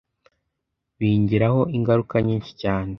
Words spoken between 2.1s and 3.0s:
nyinshi cyane